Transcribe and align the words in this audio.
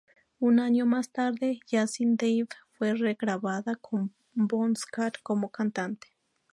Un 0.39 0.59
año 0.59 0.87
más 0.87 1.11
tarde, 1.11 1.59
ya 1.67 1.85
sin 1.85 2.17
Dave, 2.17 2.47
fue 2.71 2.95
regrabada 2.95 3.75
con 3.75 4.15
Bon 4.33 4.75
Scott 4.75 5.19
como 5.21 5.51
cantante. 5.51 6.07